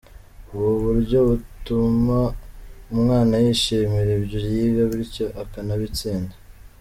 [0.53, 2.19] Ubu buryo butuma
[2.93, 6.35] umwana yishimira ibyo yiga bityo akanabitsinda”.